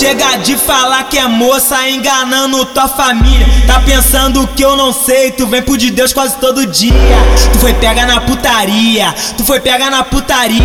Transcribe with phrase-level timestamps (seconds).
[0.00, 3.46] Chega de falar que é moça, enganando tua família.
[3.66, 6.94] Tá pensando que eu não sei, tu vem pro de Deus quase todo dia.
[7.52, 10.62] Tu foi pega na putaria, tu foi pega na putaria.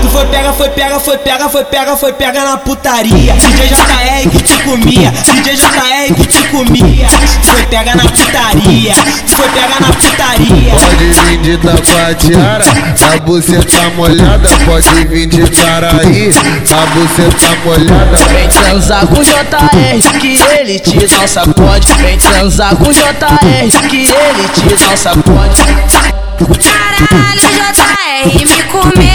[0.00, 3.34] Tu foi pega, foi pega, foi pega, foi pega, foi pega na putaria.
[3.34, 7.06] DJ JR que te comia, DJ JR que te comia.
[7.40, 8.94] Tu foi pega na putaria,
[9.24, 10.11] tu foi pega na putaria.
[11.42, 12.64] Pode de taquatiara,
[13.12, 14.48] a buceta molhada.
[14.64, 18.16] Pode vir de Caraí, a buceta molhada.
[18.32, 21.92] Vem transar com JR que ele te dá um sacode.
[21.94, 25.62] Vem transar com JR que ele te dá um sacode.
[26.62, 29.11] Caralho, JR me comeu.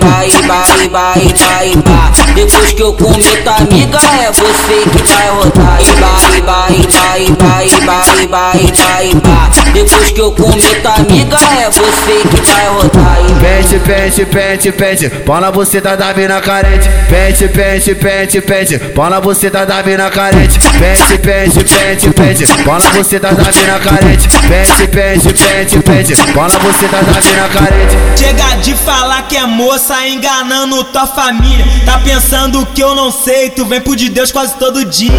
[0.00, 2.34] Vai, vai, vai, vai, vai.
[2.34, 5.78] Depois que eu comer tua amiga, é você que vai rodar.
[5.80, 9.72] E vai, vai, vai, vai, vai, vai, vai, vai.
[9.72, 13.16] Depois que eu comer tua amiga, é você que vai rodar.
[13.40, 16.88] Pente, pente, pente, pente, pau na buceta da mina carente.
[17.08, 20.58] Pente, pente, pente, pente, pau na buceta da mina carente.
[20.58, 24.28] Pente, pente, pente, pente, pau na buceta da mina carente.
[24.48, 27.96] Pente, pente, pente, pente, pau na buceta da mina carente.
[28.16, 31.64] Chega de falar que é moça, enganando tua família.
[31.84, 35.12] Tá pensando que eu não sei, tu vem pro de Deus quase todo dia.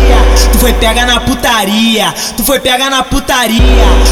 [0.51, 3.61] Tu foi pega na putaria, tu foi pega na putaria.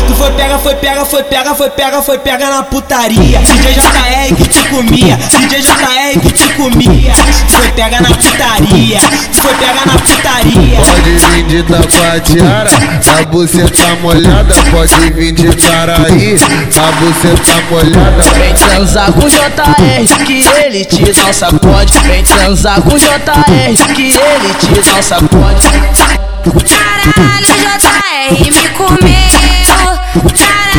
[0.08, 3.40] Tu foi pega, foi pega, foi pega, foi pega, foi pega na putaria.
[3.40, 7.14] DJ JR que te comia, DJ JR que te comia.
[7.48, 9.00] Tu foi pega na putaria,
[9.32, 10.78] tu foi pega na putaria.
[10.78, 12.72] Pode vir de taquatiara,
[13.20, 14.56] a buceta molhada.
[14.72, 16.38] Pode vir de Caraí,
[16.78, 18.24] a buceta molhada.
[18.38, 22.00] Vem transar com JR que ele te dá um sacode.
[22.00, 25.68] Vem transar com JR que ele te dá um sacode.
[27.04, 29.34] Caralho, JR me comeu.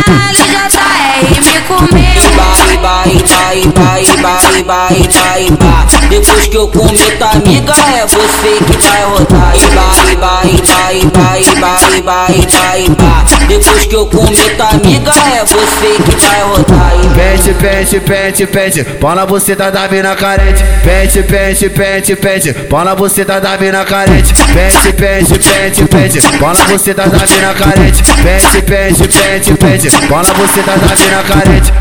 [0.04, 2.14] Caralho, JR me comeu.
[2.36, 6.08] vai, vai, vai, vai, vai, vai, vai, vai.
[6.08, 9.52] Depois que eu comer tua amiga, é você que vai rodar.
[9.56, 13.46] E vai, vai, vai, vai, vai, vai, vai, vai.
[13.48, 16.92] Depois que eu comer tua amiga, é você que vai rodar.
[17.02, 20.62] E Pente, pente, pente, pente, pau na buceta da mina carente.
[20.82, 24.34] Pente, pente, pente, pente, pau na buceta da mina carente.
[24.34, 28.02] Pente, pente, pente, pente, pau na buceta da mina carente.
[28.02, 31.72] Pente, pente, pente, pente, pau na buceta da mina carente.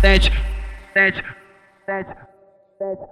[0.00, 0.32] Pente,
[0.94, 1.22] pente,
[1.86, 2.14] pente,
[2.78, 3.10] pente.